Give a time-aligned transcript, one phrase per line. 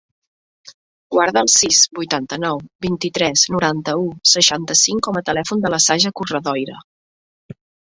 [1.15, 6.83] Guarda el sis, vuitanta-nou, vint-i-tres, noranta-u, seixanta-cinc com a telèfon de la Saja Corredoira.